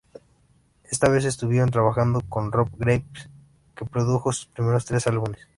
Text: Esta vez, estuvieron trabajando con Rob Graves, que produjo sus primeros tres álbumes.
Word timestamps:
Esta 0.89 1.09
vez, 1.09 1.25
estuvieron 1.25 1.69
trabajando 1.69 2.21
con 2.27 2.51
Rob 2.51 2.69
Graves, 2.75 3.29
que 3.75 3.85
produjo 3.85 4.33
sus 4.33 4.47
primeros 4.47 4.83
tres 4.85 5.05
álbumes. 5.05 5.47